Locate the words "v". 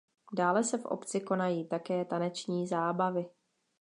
0.77-0.85